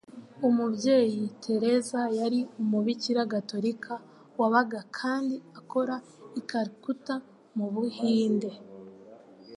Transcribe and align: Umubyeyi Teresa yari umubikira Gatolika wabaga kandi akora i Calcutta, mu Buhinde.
Umubyeyi 0.47 1.21
Teresa 1.43 1.99
yari 2.19 2.39
umubikira 2.61 3.21
Gatolika 3.33 3.93
wabaga 4.39 4.79
kandi 4.97 5.35
akora 5.59 5.95
i 6.39 6.41
Calcutta, 6.49 7.15
mu 7.57 7.67
Buhinde. 7.73 8.49